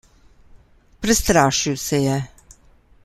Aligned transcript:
Prestrašil 0.99 1.77
se 1.83 1.97
je. 2.05 2.25